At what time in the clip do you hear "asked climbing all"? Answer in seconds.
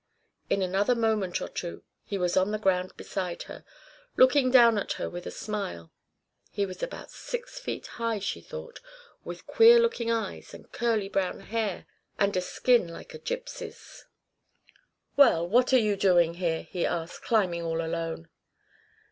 16.83-17.79